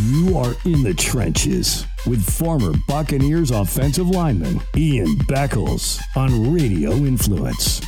[0.00, 7.82] You are in the trenches with former Buccaneers offensive lineman Ian Beckles on Radio Influence.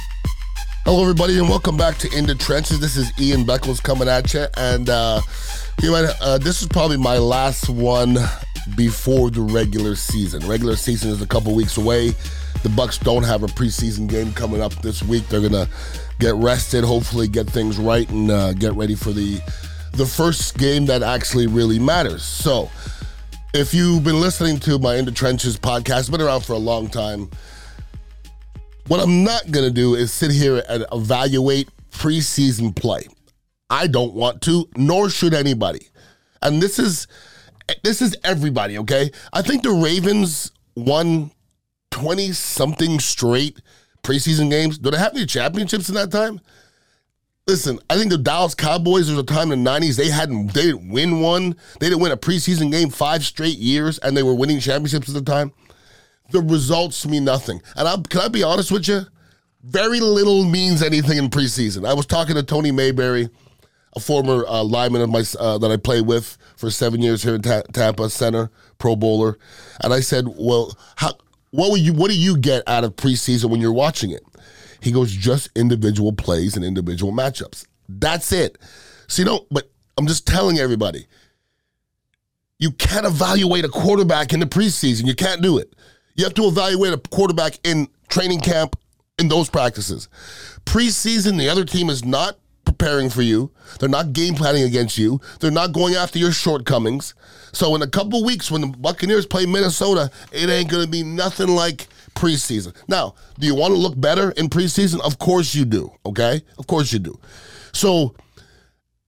[0.85, 2.81] Hello, everybody, and welcome back to In the Trenches.
[2.81, 5.21] This is Ian Beckles coming at you, and uh,
[5.81, 8.17] you know, uh, this is probably my last one
[8.77, 10.45] before the regular season.
[10.49, 12.09] Regular season is a couple weeks away.
[12.65, 15.29] The Bucs don't have a preseason game coming up this week.
[15.29, 15.69] They're gonna
[16.19, 19.41] get rested, hopefully get things right, and uh, get ready for the
[19.93, 22.23] the first game that actually really matters.
[22.23, 22.71] So,
[23.53, 26.89] if you've been listening to my In the Trenches podcast, been around for a long
[26.89, 27.31] time.
[28.87, 33.07] What I'm not going to do is sit here and evaluate preseason play.
[33.69, 35.89] I don't want to, nor should anybody.
[36.43, 37.07] And this is
[37.85, 39.11] this is everybody, okay?
[39.33, 41.31] I think the Ravens won
[41.93, 43.61] 20 something straight
[44.03, 44.79] preseason games.
[44.79, 46.41] Do they have any championships in that time?
[47.47, 50.63] Listen, I think the Dallas Cowboys, there's a time in the 90s, they hadn't they
[50.67, 51.57] didn't win one.
[51.81, 55.15] They didn't win a preseason game five straight years, and they were winning championships at
[55.15, 55.53] the time.
[56.31, 57.61] The results mean nothing.
[57.75, 59.01] And I, can I be honest with you?
[59.63, 61.89] Very little means anything in preseason.
[61.89, 63.29] I was talking to Tony Mayberry,
[63.97, 67.35] a former uh, lineman of my uh, that I played with for seven years here
[67.35, 69.39] in Ta- Tampa, center, Pro Bowler,
[69.83, 71.15] and I said, "Well, how,
[71.51, 74.23] what would you what do you get out of preseason when you're watching it?"
[74.81, 77.67] He goes, "Just individual plays and individual matchups.
[77.89, 78.59] That's it."
[79.09, 81.07] So you know, but I'm just telling everybody,
[82.59, 85.07] you can't evaluate a quarterback in the preseason.
[85.07, 85.75] You can't do it.
[86.15, 88.77] You have to evaluate a quarterback in training camp
[89.19, 90.09] in those practices.
[90.65, 93.51] Preseason, the other team is not preparing for you.
[93.79, 95.21] They're not game planning against you.
[95.41, 97.15] They're not going after your shortcomings.
[97.53, 101.03] So in a couple weeks, when the Buccaneers play Minnesota, it ain't going to be
[101.03, 102.75] nothing like preseason.
[102.89, 105.01] Now, do you want to look better in preseason?
[105.01, 105.91] Of course you do.
[106.07, 107.19] Okay, of course you do.
[107.73, 108.15] So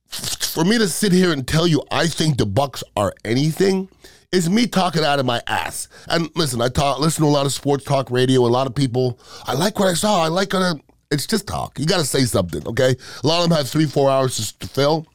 [0.06, 3.88] for me to sit here and tell you I think the Bucs are anything
[4.30, 5.88] is me talking out of my ass.
[6.08, 8.40] And listen, I talk, listen to a lot of sports talk radio.
[8.40, 10.22] A lot of people, I like what I saw.
[10.22, 10.72] I like what I,
[11.10, 11.78] it's just talk.
[11.78, 12.96] You got to say something, okay?
[13.22, 15.06] A lot of them have three, four hours to fill.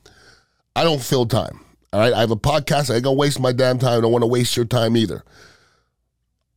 [0.76, 1.60] I don't fill time.
[1.94, 2.92] All right, I have a podcast.
[2.92, 3.98] I ain't gonna waste my damn time.
[3.98, 5.24] I don't want to waste your time either.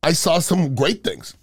[0.03, 1.35] I saw some great things.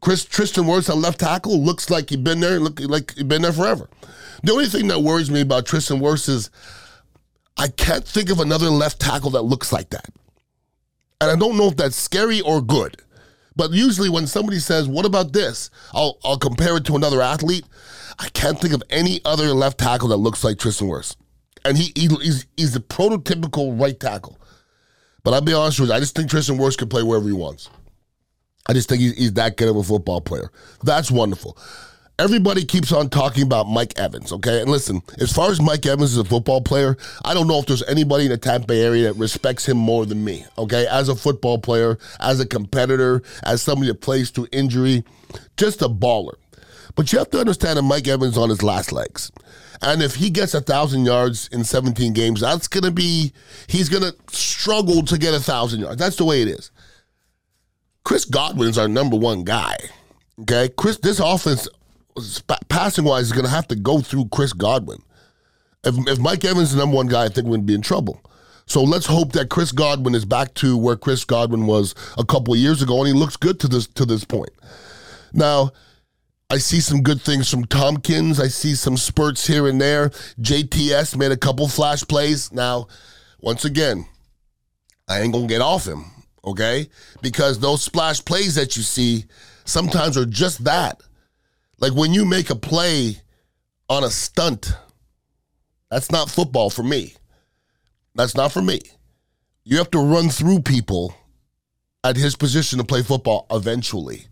[0.00, 2.58] Chris Tristan Wirfs at left tackle looks like he's been there.
[2.60, 3.88] Look like he's been there forever.
[4.42, 6.50] The only thing that worries me about Tristan Wirfs is
[7.56, 10.08] I can't think of another left tackle that looks like that.
[11.20, 13.02] And I don't know if that's scary or good.
[13.56, 17.64] But usually when somebody says, "What about this?" I'll I'll compare it to another athlete.
[18.18, 21.16] I can't think of any other left tackle that looks like Tristan Wirfs,
[21.64, 24.38] and he, he he's he's the prototypical right tackle.
[25.24, 27.32] But I'll be honest with you, I just think Tristan Wirfs can play wherever he
[27.32, 27.70] wants.
[28.68, 30.50] I just think he's, he's that good of a football player.
[30.82, 31.56] That's wonderful.
[32.18, 34.62] Everybody keeps on talking about Mike Evans, okay?
[34.62, 36.96] And listen, as far as Mike Evans is a football player,
[37.26, 40.24] I don't know if there's anybody in the Tampa area that respects him more than
[40.24, 40.86] me, okay?
[40.86, 45.04] As a football player, as a competitor, as somebody that plays through injury,
[45.58, 46.36] just a baller.
[46.94, 49.30] But you have to understand that Mike Evans on his last legs.
[49.82, 53.32] And if he gets a thousand yards in 17 games, that's gonna be
[53.66, 55.98] he's gonna struggle to get a thousand yards.
[55.98, 56.70] That's the way it is.
[58.06, 59.76] Chris Godwin's our number one guy.
[60.42, 61.68] Okay, Chris, this offense
[62.68, 65.02] passing wise is going to have to go through Chris Godwin.
[65.82, 68.22] If, if Mike Evans is the number one guy, I think to be in trouble.
[68.64, 72.54] So let's hope that Chris Godwin is back to where Chris Godwin was a couple
[72.54, 74.50] of years ago, and he looks good to this to this point.
[75.32, 75.72] Now,
[76.48, 78.38] I see some good things from Thompkins.
[78.38, 80.10] I see some spurts here and there.
[80.40, 82.52] JTS made a couple flash plays.
[82.52, 82.86] Now,
[83.40, 84.06] once again,
[85.08, 86.04] I ain't gonna get off him,
[86.46, 86.88] okay?
[87.20, 89.24] Because those splash plays that you see
[89.64, 91.02] sometimes are just that.
[91.78, 93.20] Like when you make a play
[93.88, 94.72] on a stunt,
[95.90, 97.14] that's not football for me.
[98.14, 98.80] That's not for me.
[99.64, 101.14] You have to run through people
[102.04, 104.26] at his position to play football eventually.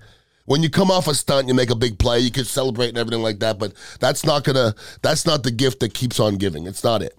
[0.46, 2.98] When you come off a stunt, you make a big play, you can celebrate and
[2.98, 6.66] everything like that, but that's not gonna that's not the gift that keeps on giving.
[6.66, 7.16] It's not it.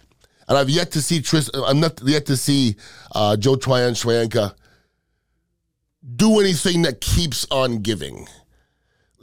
[0.48, 2.76] And I've yet to see Tris I'm not yet to see
[3.14, 3.96] uh, Joe Tryon
[6.16, 8.28] do anything that keeps on giving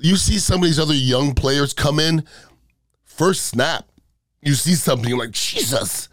[0.02, 2.24] you see some of these other young players come in,
[3.04, 3.88] first snap,
[4.42, 6.08] you see something like, Jesus,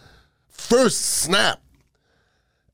[0.48, 1.62] first snap.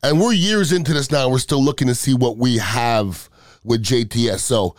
[0.04, 1.30] And we're years into this now.
[1.30, 3.30] We're still looking to see what we have
[3.64, 4.40] with JTS.
[4.40, 4.76] So,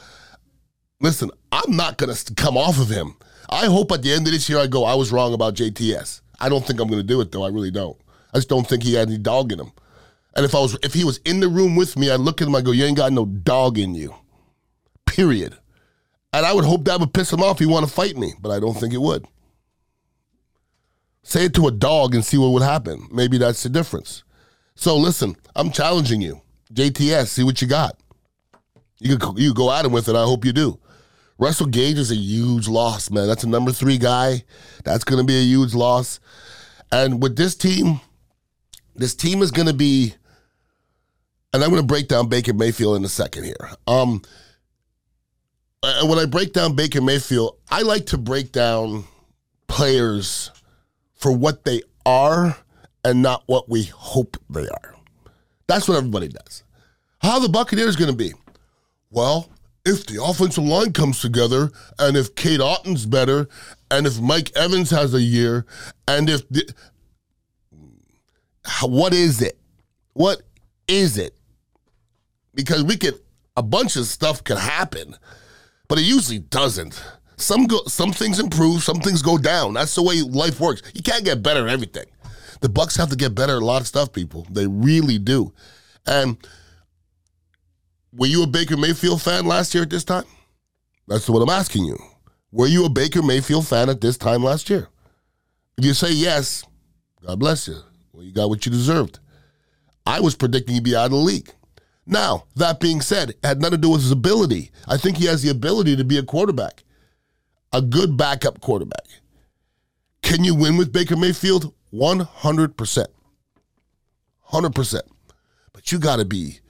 [1.00, 3.16] listen, I'm not going to come off of him.
[3.48, 6.20] I hope at the end of this year I go, I was wrong about JTS.
[6.38, 7.44] I don't think I'm going to do it, though.
[7.44, 7.96] I really don't.
[8.34, 9.72] I just don't think he had any dog in him.
[10.36, 12.46] And if I was, if he was in the room with me, I'd look at
[12.46, 12.54] him.
[12.54, 14.14] I go, "You ain't got no dog in you."
[15.06, 15.56] Period.
[16.32, 17.58] And I would hope that would piss him off.
[17.58, 19.26] He want to fight me, but I don't think it would.
[21.22, 23.08] Say it to a dog and see what would happen.
[23.10, 24.22] Maybe that's the difference.
[24.74, 26.42] So listen, I'm challenging you.
[26.72, 27.98] JTS, see what you got.
[28.98, 30.16] You could, you go at him with it.
[30.16, 30.78] I hope you do.
[31.38, 33.26] Russell Gage is a huge loss, man.
[33.26, 34.44] That's a number three guy.
[34.84, 36.20] That's going to be a huge loss.
[36.92, 38.00] And with this team,
[38.94, 40.14] this team is going to be,
[41.56, 43.70] and I'm going to break down Baker Mayfield in a second here.
[43.86, 44.20] Um,
[45.82, 49.04] and when I break down Baker Mayfield, I like to break down
[49.66, 50.50] players
[51.14, 52.58] for what they are
[53.06, 54.94] and not what we hope they are.
[55.66, 56.62] That's what everybody does.
[57.22, 58.34] How the Buccaneers going to be?
[59.10, 59.48] Well,
[59.86, 63.48] if the offensive line comes together, and if Cade Otton's better,
[63.90, 65.64] and if Mike Evans has a year,
[66.06, 66.70] and if the,
[68.82, 69.58] what is it?
[70.12, 70.42] What
[70.86, 71.35] is it?
[72.56, 73.20] Because we could
[73.56, 75.14] a bunch of stuff could happen,
[75.88, 77.00] but it usually doesn't.
[77.36, 79.74] Some go, some things improve, some things go down.
[79.74, 80.82] That's the way life works.
[80.94, 82.06] You can't get better at everything.
[82.60, 84.46] The Bucs have to get better at a lot of stuff, people.
[84.50, 85.52] They really do.
[86.06, 86.38] And
[88.12, 90.24] were you a Baker Mayfield fan last year at this time?
[91.06, 91.98] That's what I'm asking you.
[92.50, 94.88] Were you a Baker Mayfield fan at this time last year?
[95.76, 96.64] If you say yes,
[97.24, 97.76] God bless you.
[98.12, 99.18] Well, you got what you deserved.
[100.06, 101.52] I was predicting he'd be out of the league.
[102.06, 104.70] Now, that being said, it had nothing to do with his ability.
[104.86, 106.84] I think he has the ability to be a quarterback,
[107.72, 109.06] a good backup quarterback.
[110.22, 111.72] Can you win with Baker Mayfield?
[111.92, 113.06] 100%.
[114.50, 115.00] 100%.
[115.72, 116.60] But you got to be,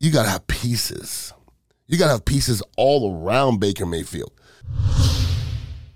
[0.00, 1.32] you got to have pieces.
[1.86, 4.32] You got to have pieces all around Baker Mayfield.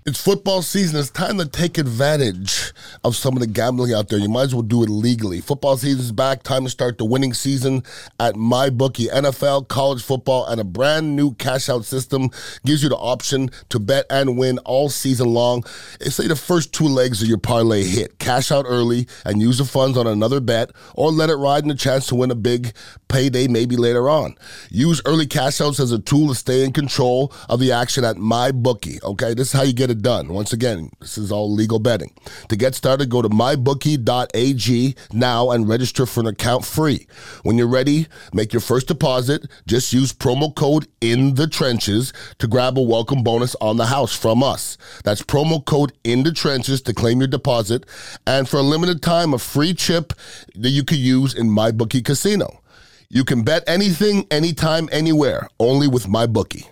[0.07, 0.99] It's football season.
[0.99, 2.73] It's time to take advantage
[3.03, 4.19] of some of the gambling out there.
[4.19, 5.41] You might as well do it legally.
[5.41, 6.43] Football season's back.
[6.43, 7.81] Time to start the winning season
[8.19, 9.09] at MyBookie.
[9.09, 12.29] NFL, college football, and a brand new cash out system
[12.67, 15.65] gives you the option to bet and win all season long.
[16.01, 18.19] Say the first two legs of your parlay hit.
[18.19, 21.69] Cash out early and use the funds on another bet, or let it ride in
[21.69, 22.73] the chance to win a big
[23.07, 24.35] payday maybe later on.
[24.69, 28.17] Use early cash outs as a tool to stay in control of the action at
[28.17, 29.01] MyBookie.
[29.01, 30.27] Okay, this is how you get it it done.
[30.29, 32.13] Once again, this is all legal betting.
[32.49, 37.07] To get started, go to mybookie.ag now and register for an account free.
[37.43, 39.47] When you're ready, make your first deposit.
[39.65, 44.15] Just use promo code in the trenches to grab a welcome bonus on the house
[44.15, 44.77] from us.
[45.03, 47.85] That's promo code in the trenches to claim your deposit.
[48.27, 50.13] And for a limited time, a free chip
[50.55, 52.61] that you could use in MyBookie Casino.
[53.09, 56.67] You can bet anything, anytime, anywhere, only with MyBookie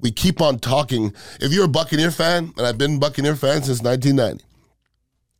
[0.00, 1.12] we keep on talking.
[1.40, 4.44] If you're a Buccaneer fan, and I've been a Buccaneer fan since 1990,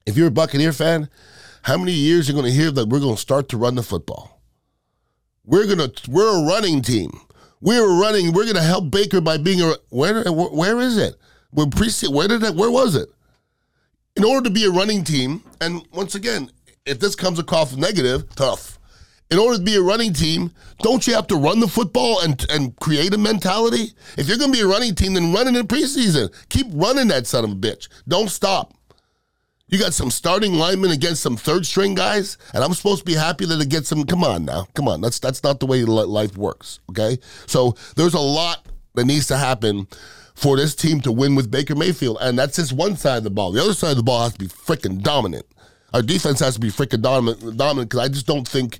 [0.06, 1.08] if you're a Buccaneer fan,
[1.62, 3.82] how many years are going to hear that we're going to start to run the
[3.82, 4.40] football?
[5.44, 7.10] We're going to we're a running team.
[7.60, 8.32] We're running.
[8.32, 11.16] We're going to help Baker by being a where where is it?
[11.52, 13.08] We're pre where did that where was it?
[14.16, 16.50] In order to be a running team, and once again,
[16.84, 18.77] if this comes across negative, tough
[19.30, 22.44] in order to be a running team, don't you have to run the football and,
[22.50, 23.92] and create a mentality?
[24.16, 26.32] If you're going to be a running team, then run it in preseason.
[26.48, 27.88] Keep running that son of a bitch.
[28.06, 28.74] Don't stop.
[29.70, 33.14] You got some starting linemen against some third string guys, and I'm supposed to be
[33.14, 34.04] happy that it gets them.
[34.04, 35.02] Come on now, come on.
[35.02, 36.80] That's that's not the way life works.
[36.88, 38.64] Okay, so there's a lot
[38.94, 39.86] that needs to happen
[40.34, 43.30] for this team to win with Baker Mayfield, and that's just one side of the
[43.30, 43.52] ball.
[43.52, 45.44] The other side of the ball has to be freaking dominant.
[45.92, 48.78] Our defense has to be freaking dominant, dominant because I just don't think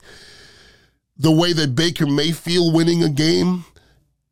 [1.18, 3.64] the way that Baker Mayfield winning a game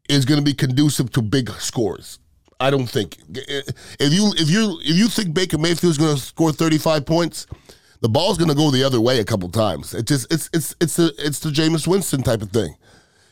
[0.09, 2.19] is going to be conducive to big scores.
[2.59, 6.21] I don't think if you if you if you think Baker Mayfield is going to
[6.21, 7.47] score 35 points,
[8.00, 9.93] the ball's going to go the other way a couple times.
[9.93, 12.75] It just it's it's it's the it's the Jameis Winston type of thing.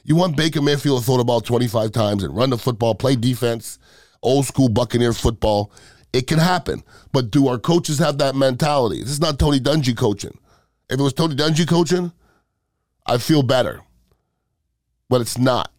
[0.03, 3.17] You want Baker Mayfield to throw the ball 25 times and run the football, play
[3.17, 3.79] defense,
[4.23, 5.73] old school Buccaneer football.
[6.13, 9.01] It can happen, but do our coaches have that mentality?
[9.01, 10.39] This is not Tony Dungy coaching.
[10.91, 12.13] If it was Tony Dungy coaching,
[13.07, 13.83] I feel better.
[15.09, 15.71] But it's not.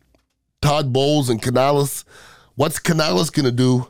[0.61, 2.05] Todd Bowles and Canales,
[2.55, 3.87] what's Canales going to do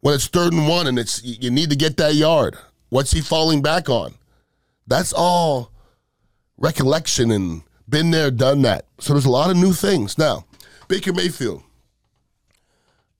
[0.00, 2.56] when it's third and one and it's you need to get that yard?
[2.90, 4.14] What's he falling back on?
[4.86, 5.72] That's all
[6.56, 8.86] recollection and been there, done that.
[8.98, 10.18] So there's a lot of new things.
[10.18, 10.44] Now,
[10.88, 11.62] Baker Mayfield.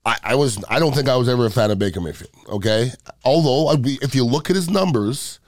[0.05, 2.31] I, I was I don't think I was ever a fan of Baker Mayfield.
[2.47, 2.91] Okay,
[3.23, 5.38] although be, if you look at his numbers,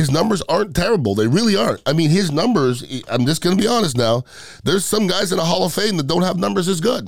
[0.00, 1.14] his numbers aren't terrible.
[1.14, 1.82] They really aren't.
[1.84, 4.24] I mean, his numbers, I'm just going to be honest now.
[4.64, 7.06] There's some guys in the Hall of Fame that don't have numbers as good.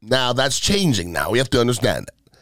[0.00, 1.30] Now, that's changing now.
[1.30, 2.38] We have to understand that.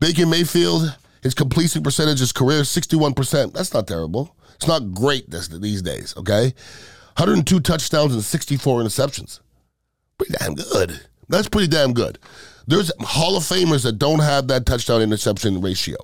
[0.00, 3.52] Baker Mayfield, his completion percentage, his career, 61%.
[3.52, 4.34] That's not terrible.
[4.56, 6.52] It's not great this, these days, okay?
[7.16, 9.38] 102 touchdowns and 64 interceptions.
[10.18, 11.00] Pretty damn good.
[11.28, 12.18] That's pretty damn good.
[12.66, 15.98] There's Hall of Famers that don't have that touchdown interception ratio.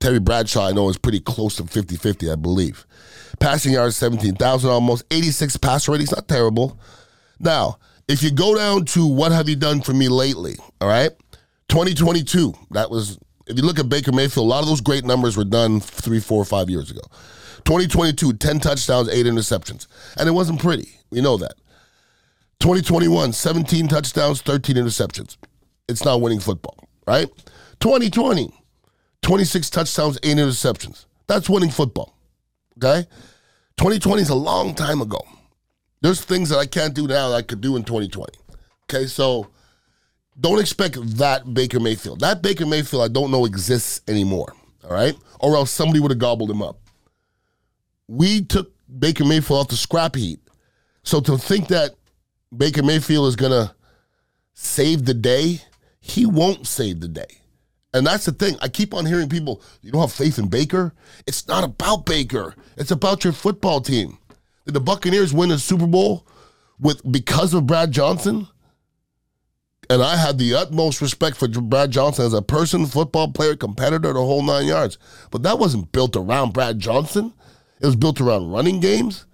[0.00, 2.86] Terry Bradshaw, I know, is pretty close to 50 50, I believe.
[3.40, 5.04] Passing yards, 17,000 almost.
[5.10, 6.78] 86 pass rating, not terrible.
[7.40, 7.78] Now,
[8.08, 11.10] if you go down to what have you done for me lately, all right?
[11.68, 15.36] 2022, that was, if you look at Baker Mayfield, a lot of those great numbers
[15.36, 17.02] were done three, four, five years ago.
[17.64, 19.86] 2022, 10 touchdowns, eight interceptions.
[20.16, 20.88] And it wasn't pretty.
[21.10, 21.54] We know that.
[22.60, 25.36] 2021, 17 touchdowns, 13 interceptions.
[25.88, 26.76] It's not winning football,
[27.06, 27.28] right?
[27.80, 28.52] 2020,
[29.28, 31.04] 26 touchdowns, eight interceptions.
[31.26, 32.16] That's winning football.
[32.78, 33.06] Okay?
[33.76, 35.20] 2020 is a long time ago.
[36.00, 38.32] There's things that I can't do now that I could do in 2020.
[38.84, 39.48] Okay, so
[40.40, 42.20] don't expect that Baker Mayfield.
[42.20, 44.54] That Baker Mayfield I don't know exists anymore.
[44.82, 45.14] All right?
[45.40, 46.78] Or else somebody would have gobbled him up.
[48.06, 50.48] We took Baker Mayfield off the scrap heap.
[51.02, 51.90] So to think that
[52.56, 53.74] Baker Mayfield is gonna
[54.54, 55.60] save the day,
[56.00, 57.42] he won't save the day.
[57.98, 58.54] And that's the thing.
[58.62, 60.94] I keep on hearing people, you don't have faith in Baker?
[61.26, 62.54] It's not about Baker.
[62.76, 64.18] It's about your football team.
[64.64, 66.24] Did the Buccaneers win a Super Bowl
[66.78, 68.46] with because of Brad Johnson?
[69.90, 74.12] And I had the utmost respect for Brad Johnson as a person, football player, competitor,
[74.12, 74.96] the whole nine yards.
[75.32, 77.34] But that wasn't built around Brad Johnson.
[77.80, 79.26] It was built around running games.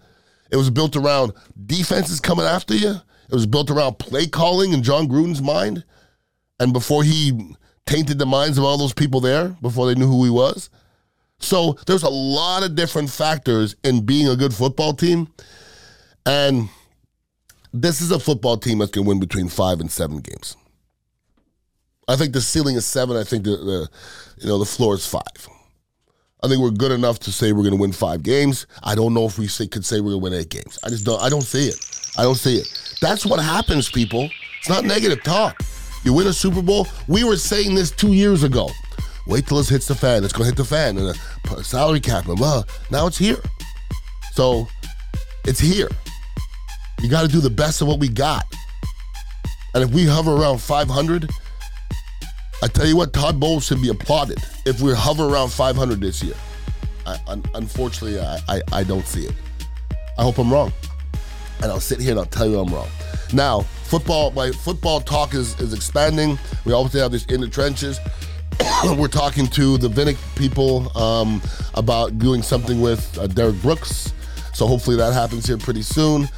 [0.50, 1.34] It was built around
[1.66, 2.94] defenses coming after you.
[3.28, 5.84] It was built around play calling in Jon Gruden's mind.
[6.58, 10.24] And before he tainted the minds of all those people there before they knew who
[10.24, 10.70] he was.
[11.38, 15.28] So there's a lot of different factors in being a good football team.
[16.24, 16.68] And
[17.72, 20.56] this is a football team that's going to win between five and seven games.
[22.08, 23.16] I think the ceiling is seven.
[23.16, 23.88] I think the, the
[24.38, 25.48] you know the floor is five.
[26.42, 28.66] I think we're good enough to say we're going to win five games.
[28.82, 30.78] I don't know if we say, could say we're going to win eight games.
[30.84, 31.20] I just don't.
[31.22, 31.76] I don't see it.
[32.18, 32.98] I don't see it.
[33.00, 34.28] That's what happens, people.
[34.60, 35.62] It's not negative talk.
[36.04, 36.86] You win a Super Bowl.
[37.08, 38.70] We were saying this two years ago.
[39.26, 40.22] Wait till it hits the fan.
[40.22, 41.16] It's to hit the fan and
[41.56, 42.62] a salary cap and blah.
[42.90, 43.38] Now it's here.
[44.34, 44.68] So
[45.46, 45.88] it's here.
[47.00, 48.44] You got to do the best of what we got.
[49.74, 51.30] And if we hover around 500,
[52.62, 56.22] I tell you what, Todd Bowles should be applauded if we hover around 500 this
[56.22, 56.34] year.
[57.06, 59.34] I, un- unfortunately, I, I, I don't see it.
[60.18, 60.72] I hope I'm wrong.
[61.62, 62.88] And I'll sit here and I'll tell you I'm wrong.
[63.32, 63.64] Now,
[63.98, 66.36] football, my football talk is, is expanding.
[66.64, 68.00] We obviously have this in the trenches.
[68.98, 71.40] We're talking to the Vinik people um,
[71.74, 74.12] about doing something with uh, Derrick Brooks.
[74.52, 76.28] So hopefully that happens here pretty soon.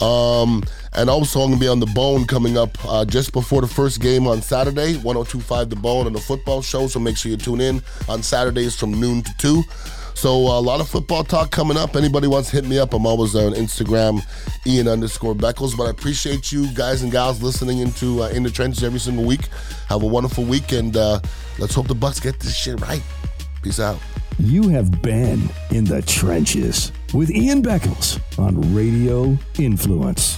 [0.00, 0.62] Um,
[0.94, 3.68] and also, I'm going to be on The Bone coming up uh, just before the
[3.68, 6.86] first game on Saturday, 1025 The Bone and the football show.
[6.86, 9.62] So make sure you tune in on Saturdays from noon to 2.
[10.14, 11.96] So uh, a lot of football talk coming up.
[11.96, 14.22] Anybody wants to hit me up, I'm always there on Instagram,
[14.66, 15.76] Ian underscore Beckles.
[15.76, 19.24] But I appreciate you guys and gals listening into uh, In the Trenches every single
[19.24, 19.48] week.
[19.88, 21.20] Have a wonderful week, and uh,
[21.58, 23.02] let's hope the Bucs get this shit right.
[23.62, 23.98] Peace out.
[24.38, 30.36] You have been in the trenches with Ian Beckles on Radio Influence.